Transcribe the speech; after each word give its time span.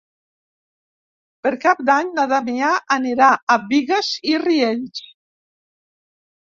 Per 1.47 1.51
Cap 1.67 1.83
d'Any 1.91 2.09
na 2.15 2.25
Damià 2.33 2.73
anirà 2.99 3.31
a 3.57 3.61
Bigues 3.69 4.13
i 4.35 4.37
Riells. 4.49 5.09